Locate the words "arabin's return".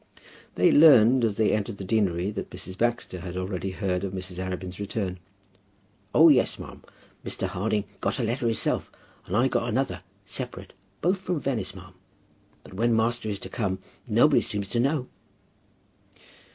4.43-5.19